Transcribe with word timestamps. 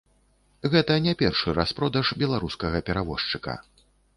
Гэта 0.75 0.95
не 1.07 1.13
першы 1.19 1.53
распродаж 1.59 2.07
беларускага 2.25 2.77
перавозчыка. 2.89 3.53